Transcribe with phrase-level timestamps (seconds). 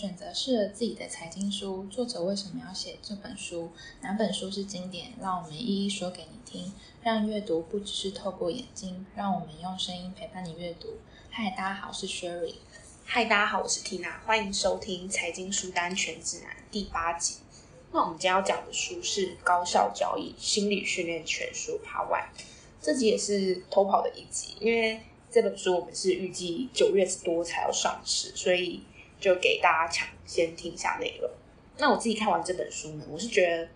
[0.00, 3.70] 选择适合自己的财经书，作者为什么要写这本书？
[4.00, 5.12] 哪本书是经典？
[5.20, 6.72] 让我们一一说给你听。
[7.02, 10.88] 让阅读不只是透过眼睛，让我们用声音陪伴你阅读。
[11.28, 12.54] 嗨，大家好，我是 Sherry。
[13.04, 17.34] 嗨，大家好，我是 Tina，欢迎收听《财经书单全指南》第八集。
[17.92, 22.28] 那我们今天要讲的书是《高效交易心理训练全书》Part One。
[22.80, 28.80] 这集也是偷跑的一集，因为这本书我们是预计九月多才要上市，所以。
[29.20, 31.30] 就给大家抢先听一下内容。
[31.78, 33.68] 那我自己看完这本书呢，我是觉得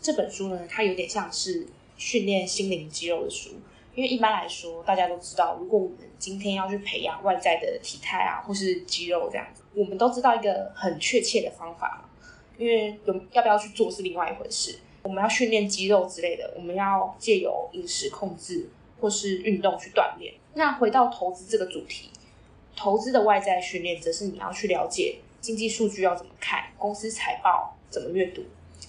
[0.00, 3.50] 这本书呢，它有点像是训练心灵肌肉的书。
[3.92, 12.08] 因为一般来说，大家都知道，如果我们今天要去培养外在的体态啊，或是肌肉这样子，我们都知道一个很确切的方法。
[12.56, 14.78] 因为有要不要去做是另外一回事。
[15.02, 18.70] 我们要训练肌肉之类的，我们要借由饮食控制
[19.00, 20.34] 或是运动去锻炼。
[20.54, 22.10] 那回到投资这个主题。
[22.82, 28.42] 投资的外在训练，则是你要去了解经济数据要怎么看，公司财报怎么阅读，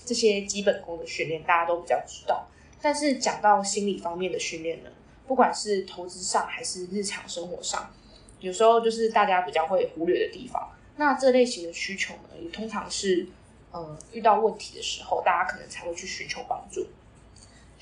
[0.05, 2.47] 这些基本功的训练，大家都比较知道。
[2.81, 4.89] 但是讲到心理方面的训练呢，
[5.27, 7.93] 不管是投资上还是日常生活上，
[8.39, 10.69] 有时候就是大家比较会忽略的地方。
[10.95, 13.27] 那这类型的需求呢，也通常是，
[13.71, 16.87] 呃，遇到问题的时候，大家可能才会去寻求帮助。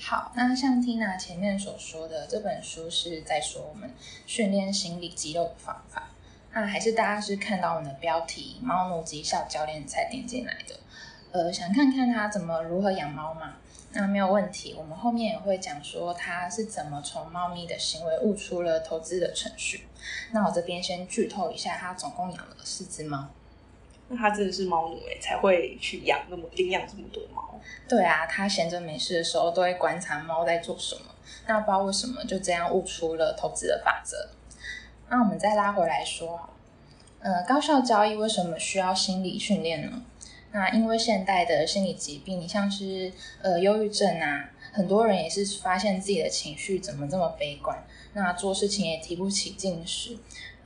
[0.02, 3.94] 好，那像 Tina 前面所说的，这本书是在说我们
[4.26, 6.08] 训练心理肌肉的方法。
[6.52, 10.74] 那还是大家是看到我们的标题“猫奴绩效教练”才点进来的。
[11.32, 13.56] 呃，想看看他怎么如何养猫嘛？
[13.92, 19.86] 那没有问题，我们后面也会讲说他是怎么从猫咪的行为悟出了投资的程序。
[20.32, 23.28] 那我这边先剧透一下，他总共养了四只猫。
[24.10, 27.58] 那他真的是猫奴哎，才会去养那么领养这么多猫。
[27.88, 31.02] 对啊，他闲着没事的时候都会观察猫在做什么。
[31.46, 34.28] 那不知道为什么就这样悟出了投资的法则。
[35.08, 36.50] 那我们再拉回来说，
[37.20, 40.02] 呃，高效交易为什么需要心理训练呢？
[40.52, 47.84] 那因为现代的心理疾病，你像是呃忧郁症啊，很多人也是发现自己的情绪怎么这么悲观，
[48.14, 50.16] 那做事情也提不起劲时。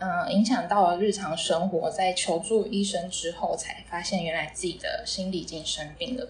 [0.04, 6.28] 嗯，影响到了日常生活，在求助医生之后，才发现原来自己的心理已经生病了。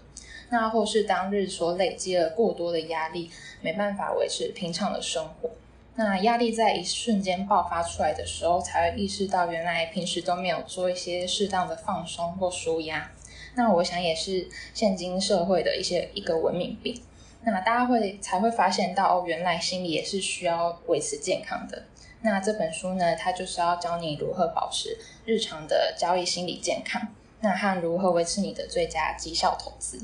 [0.51, 3.33] 那或是当日所累积了过多的压力，
[3.63, 5.51] 没办法维持平常的生活。
[5.97, 13.11] 那压力在一瞬间爆发出来的时候，才会意识到原来平时都没有做一些适当的放松或舒压。
[13.57, 17.03] 那我想也是现今社会的一些一个文明病。
[17.43, 21.83] 那大家会才会发现到哦，原来心理也是需要维持健康的。
[22.25, 27.07] 那这本书呢，它就是要教你如何保持日常的交易心理健康，
[27.41, 30.01] 那和如何维持你的最佳绩效投资。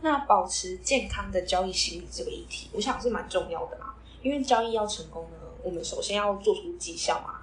[0.00, 3.92] 那保持健康的交易心理这个议题，我想是蛮重要的啦。
[4.22, 7.40] 因为交易要成功呢，我们首先要做出绩效嘛，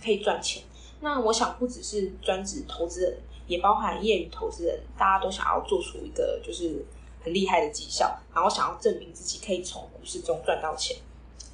[0.00, 0.62] 可以赚钱。
[1.00, 3.18] 那我想不只是专职投资人，
[3.48, 6.86] 也包含业余投资人，大家都想要做出一个就是
[7.24, 10.96] 很厉害的绩效，然后想要证明自己可以从股市中赚到钱。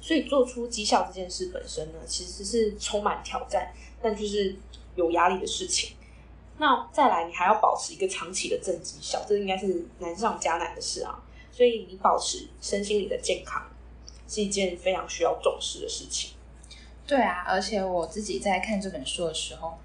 [0.05, 4.55] 所以做出绩效这件事本身呢，其实是充满挑战，但就是
[4.93, 5.95] 有压力的事情。
[6.59, 11.19] 那再来，你还要保持一个长期的正绩效，这应该是难上加难的事啊。
[11.51, 13.67] 所以你保持身心里的健康，
[14.27, 16.35] 是一件非常需要重视的事情。
[17.07, 19.75] 对啊，而且我自己在看这本书的时候，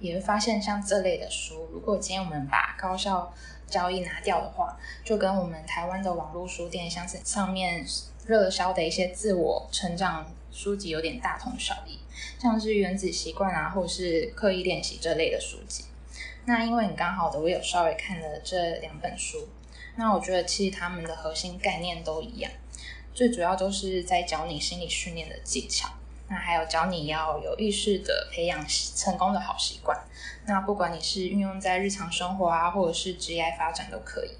[0.00, 3.32] 也会发现，像这类的书，如果今天我们把高效
[3.68, 7.86] 交易拿掉的话，就跟我们台湾的网络书店像是上面。
[8.28, 11.98] 热销的一些自我成长书籍有点大同小异，
[12.38, 15.84] 像是原子习惯啊，或者是刻意练习这类的书籍。
[16.44, 19.48] 那因为你刚好的，我有稍微看了这两本书，
[19.96, 22.52] 那我觉得其实他们的核心概念都一样，
[23.14, 25.88] 最主要都是在教你心理训练的技巧，
[26.28, 29.98] 那还有教你要有意识的培养成功的好习惯。
[30.46, 34.32] 那不管你是运用在日常生活啊，或者是职业发展都可以。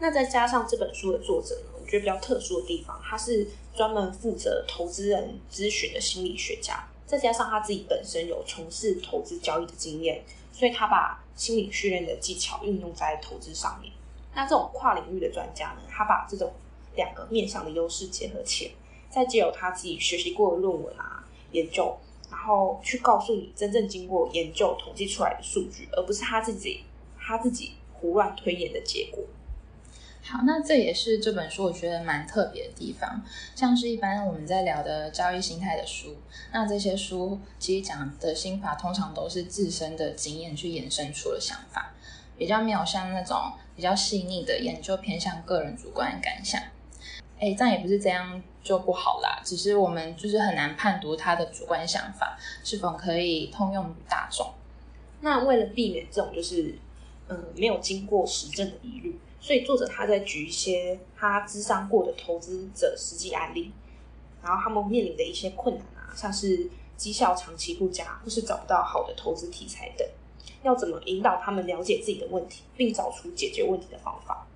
[0.00, 1.70] 那再加上这本书的作者呢？
[1.80, 10.22] 我觉得比较特殊的地方，他是专门负责投资人咨询的心理学家，再加上他自己本身有从事投资交易的经验，
[10.52, 13.92] 所以他把心理训练的技巧运用在投资上面。
[14.34, 16.52] 那这种跨领域的专家呢，他把这种
[16.94, 18.72] 两个面向的优势结合起来，
[19.10, 21.98] 再借由他自己学习过的论文啊、研究，
[22.30, 26.84] 然后去告诉你真正经过研究统计出来的数据，而不是他自己
[27.18, 29.24] 他自己胡乱推演的结果。
[30.30, 33.22] 好，那这也是这本书我觉得蛮特别的地方。
[33.54, 36.14] 像是一般我们在聊的交易心态的书，
[36.52, 41.94] 那这些书其实讲的心法通常都是自身的经验去延伸出的想法，
[42.36, 46.60] 比较没有像那种比较细腻的研究偏向个人主观感想。
[47.40, 54.52] 哎，这样也不是这样就不好啦，只是我们就是很难判读他的主观想法是否可以通用大众。
[55.22, 56.76] 那为了避免这种就是
[57.28, 63.72] 嗯没有经过实证的疑虑，所以作者他在举一些他咨商过的投资者实际案例，
[64.42, 70.06] 然后他们面临的一些困难啊，像是绩效长期不佳，或是找不到好的投资题材等，
[70.62, 74.46] 要怎么引导他们了解自己的问题，并找出解决问题的方法。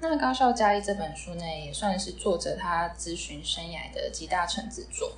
[0.00, 5.12] 那《高效交易》这本书呢，也算是作者他咨询生涯的集大成之作。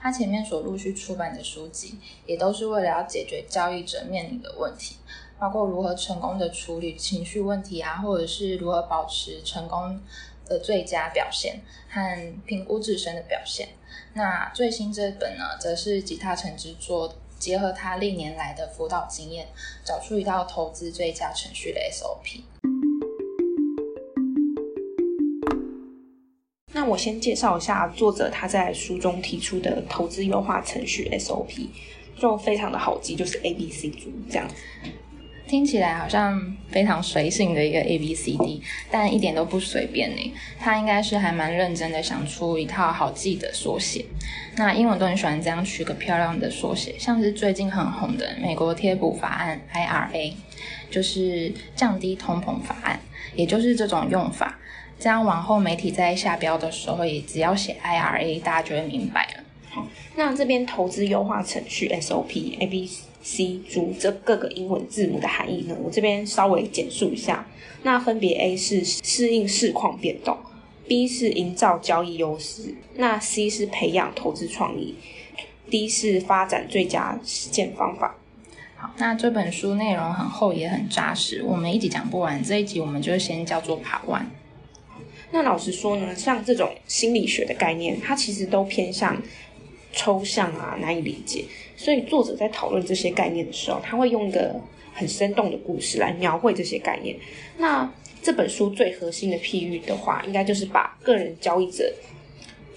[0.00, 4.96] 他前面所陆续出版的书籍，也都是为了要解决交易者面临的问题，
[5.38, 10.00] 包括如何成功的处理情绪问题啊，或者是如何保持成功
[10.46, 13.68] 的最佳表现和评估自身的表现。
[14.14, 19.46] 那最新这本呢，则是集大成之作，结合他历年来的辅导经验，
[19.84, 22.71] 找出一套投资最佳程序的 SOP。
[26.72, 31.66] 那我先介绍一下作者他在书中提出的投资优化程序 SOP，
[32.18, 34.48] 就非常的好记，就是 A B C 组这样。
[35.46, 40.32] 听起来好像非常随性的一个 A B C D，但一点都不随便呢。
[40.58, 44.06] 他应该是还蛮认真的想出一套好记的缩写。
[44.56, 50.32] 那英文都很喜欢这样取个漂亮的缩写，像是最近很红的美国贴补法案 IRA，
[50.90, 52.98] 就是降低通膨法案，
[53.34, 54.58] 也就是这种用法。
[55.02, 59.42] 这样往后媒体在下标的时候，也只要写 IRA，大家就会明白了。
[59.68, 59.84] 好，
[60.14, 62.88] 那这边投资优化程序 SOP A B
[63.20, 67.44] C 组这各个英文字母的含义呢，我这边稍微简述一下。
[67.82, 70.38] 那分别 A 是适应市况变动
[70.86, 74.94] ，B 是营造交易优势，那 C 是培养投资创意
[75.68, 78.14] ，D 是发展最佳实践方法。
[78.76, 84.24] 好，那这本书内容很厚也很扎实，我们一集讲不完，这一集我们就先叫做爬完。
[85.32, 89.20] 那老实说呢，像这种心理学的概念，它其实都偏向
[89.92, 91.44] 抽象啊，难以理解。
[91.76, 94.54] 所以作者在讨论这些概念的时候，他会用一个
[94.92, 97.16] 很生动的故事来描绘这些概念。
[97.58, 97.90] 那
[98.22, 101.92] 这本书最核心的譬喻的话，应该就是把个人交易者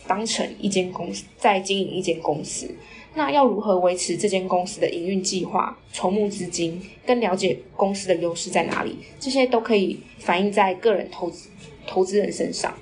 [0.07, 2.73] 当成一间公司，在经营一间公司。
[3.13, 11.49] 那要如何维持这间公司的营运计划、筹募资金，跟了解公司的优势在哪里，这些都可以反映在个人投资。
[11.87, 12.73] 投资人身上，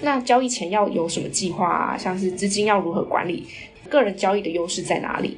[0.00, 1.98] 那交易前要有什么计划啊？
[1.98, 3.46] 像是资金要如何管理？
[3.88, 5.36] 个人交易的优势在哪里？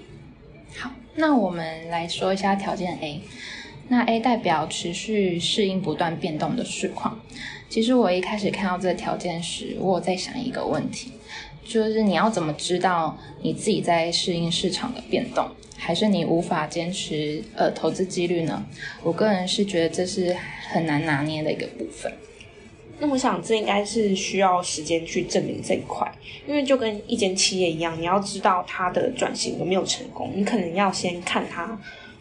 [0.76, 3.21] 好，那我们来说一下条件 A。
[3.88, 7.21] 那 A 代表持续适应不断变动的市况。
[7.69, 11.12] 其实我一开始看到这个条件时，我在想一个问题，
[11.65, 15.47] 就是你要怎么知道你自己在适应市场的变动，
[15.77, 18.65] 还是你无法坚持呃投资纪律呢？
[19.03, 20.35] 我个人是觉得这是
[20.70, 22.11] 很难拿捏的一个部分。
[23.00, 26.11] 那我想，这应该是需要时间去证明这一块，
[26.46, 31.79] 因为就跟一间企业一样，你要知道它的转型有没有成功，你可能要先看它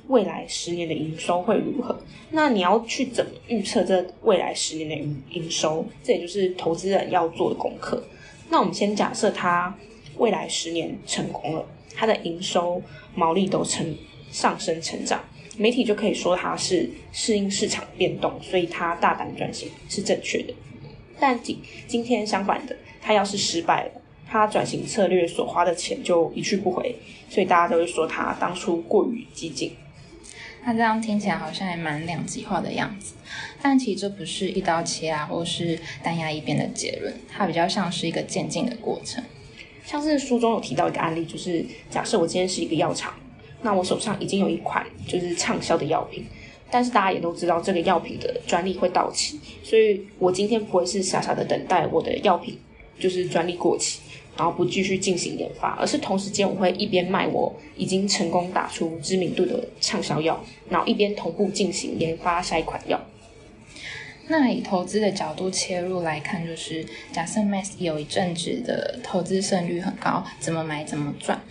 [0.07, 1.97] 未来十年的营收会如何。
[2.31, 5.85] 那你要去怎么预测这未来十年的营营收？
[6.03, 8.03] 这也就是投资人要做的功课。
[8.49, 9.73] 那我们先假设它
[10.17, 11.65] 未来十年成功了，
[11.95, 12.81] 它的营收、
[13.13, 13.95] 毛利都成
[14.31, 15.23] 上升成长。
[15.57, 20.53] 媒体就可以说它是适应市场变动，所以它大胆转型是正确的。
[21.19, 26.95] 但今今天相反的，它要是失败了，它转型策略所花的钱就一去不回，
[27.29, 29.73] 所以大家都会说它当初过于激进。
[30.65, 33.13] 那这样听起来好像还蛮两极化的样子，
[33.61, 39.23] 但其实这不是一刀切啊，或是单压一边的结论，它比较像是一个渐进的过程。
[39.85, 43.13] 像是书中有提到一个案例，就是假设我今天是一个药厂。
[43.63, 46.25] 那我手上已经有一款就是畅销的药品，
[46.69, 52.57] 但是大家也都知道这个药品的专利会到期，所以我今天不会是傻傻的等待我的药品
[52.99, 54.01] 就是专利过期，
[54.37, 62.99] 然后不继续进行研发，而是同时间我会一边卖我已经成功打出知名度的畅销药，然后一边同步进行研发下一款药。
[64.27, 71.41] 那以投资的角度切入来看，就是假设 Max 有一阵子的投资胜率很高，怎么买怎么赚，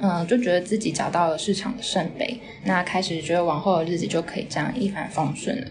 [0.00, 5.66] 嗯，就觉得自己找到了市场的圣杯，那开始觉得往后的日子就可以这样一帆风顺了。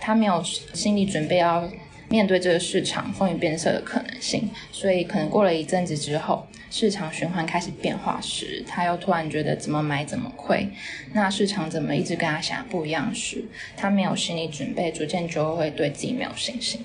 [0.00, 0.42] 他没有
[0.72, 1.68] 心理准备要。
[2.14, 10.68] 面对这个市场风云变色的可能性，所以可能过了一阵子之后，市场循环开始变化时，他又突然觉得怎么买怎么亏，
[11.12, 13.44] 那市场怎么一直跟他想不一样时，
[13.76, 16.80] 他没有心理准备，逐渐就会对自己没有信心。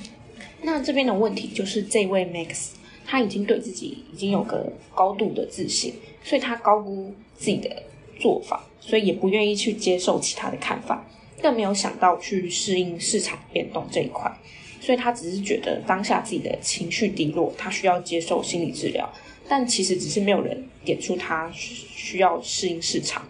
[0.63, 2.69] 那这边的问题就是这位 Max，
[3.05, 5.93] 他已经对自己已经有个高度的自信，
[6.24, 7.83] 所以他高估自己的
[8.19, 11.05] 做法，所以也不愿意去接受其他的看法，
[11.39, 14.36] 更没有想到去适应市场变动这一块。
[14.79, 19.12] 所以他只是觉得当下自己的情绪低落，他需要接受心理治疗，
[19.48, 23.27] 但其实只是没有人点出他需要适应市场。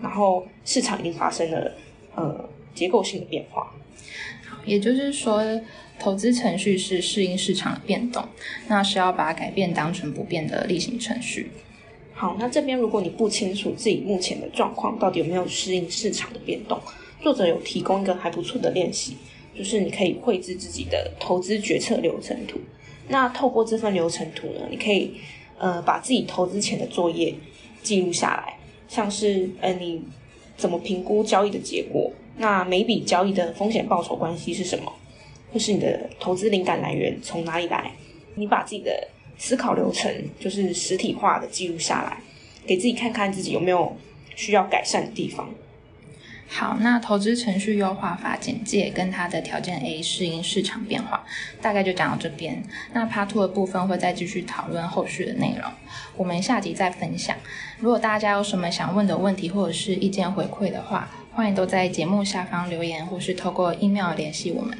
[0.00, 1.72] 然后市场已经发生了
[2.14, 3.74] 呃结构性的变化。
[4.64, 5.42] 也就是说，
[5.98, 8.22] 投资程序是适应市场的变动，
[8.68, 11.50] 那是要把改变当成不变的例行程序。
[12.12, 16.78] 好，那这边如果你不清楚自己目前的状况到底有没有适应市场的变动，
[17.22, 19.16] 作者有提供一个还不错的练习，
[19.60, 22.58] 就是你可以绘制自己的投资决策流程图。
[23.08, 25.12] 那透过这份流程图呢，你可以
[25.58, 27.34] 呃把自己投资前的作业
[27.82, 28.56] 记录下来，
[28.88, 30.02] 像是呃你
[30.56, 34.90] 怎么评估交易的结果，那每笔交易的风险报酬关系是什么，
[35.52, 37.92] 或是你的投资灵感来源从哪里来，
[38.36, 42.22] 你把自己的思考流程就是实体化的记录下来，
[42.66, 43.94] 给自己看看自己有没有
[44.36, 45.52] 需要改善的地方。
[46.52, 51.24] 好，那投资程序优化法简介跟它的条件 A 适应市场变化，
[51.62, 52.62] 大概就讲到这边。
[52.92, 55.70] 那 Part Two 的部分会再继续讨论后续的内容，
[56.16, 57.36] 我们下集再分享。
[57.78, 64.76] 如果大家有什么想问的问题或者是意见回馈的话，欢迎都在节目下方留言，或是透过 email 联系我们。